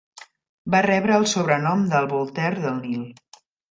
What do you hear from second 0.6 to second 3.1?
Va rebre el sobrenom de "El Voltaire de Nil".